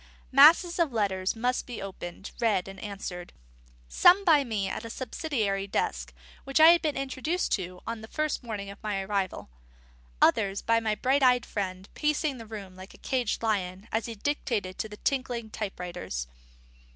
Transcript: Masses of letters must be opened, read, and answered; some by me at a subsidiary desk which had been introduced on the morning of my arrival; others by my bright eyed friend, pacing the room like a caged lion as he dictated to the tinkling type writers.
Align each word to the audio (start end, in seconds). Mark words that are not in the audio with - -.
Masses 0.31 0.79
of 0.79 0.91
letters 0.91 1.35
must 1.35 1.67
be 1.67 1.79
opened, 1.79 2.31
read, 2.39 2.67
and 2.67 2.79
answered; 2.79 3.33
some 3.87 4.25
by 4.25 4.43
me 4.43 4.67
at 4.67 4.83
a 4.83 4.89
subsidiary 4.89 5.67
desk 5.67 6.11
which 6.43 6.57
had 6.57 6.81
been 6.81 6.97
introduced 6.97 7.59
on 7.85 8.01
the 8.01 8.39
morning 8.41 8.71
of 8.71 8.81
my 8.81 8.99
arrival; 9.03 9.51
others 10.19 10.63
by 10.63 10.79
my 10.79 10.95
bright 10.95 11.21
eyed 11.21 11.45
friend, 11.45 11.87
pacing 11.93 12.39
the 12.39 12.47
room 12.47 12.75
like 12.75 12.95
a 12.95 13.03
caged 13.03 13.43
lion 13.43 13.87
as 13.91 14.07
he 14.07 14.15
dictated 14.15 14.79
to 14.79 14.89
the 14.89 14.97
tinkling 14.97 15.51
type 15.51 15.79
writers. 15.79 16.25